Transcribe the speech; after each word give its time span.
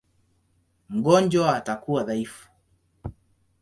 Mgonjwa 0.89 1.55
atakuwa 1.57 2.03
dhaifu. 2.07 2.47